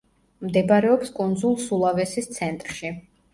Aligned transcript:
მდებარეობს 0.45 1.11
კუნძულ 1.19 1.53
სულავესის 1.67 2.31
ცენტრში. 2.39 2.93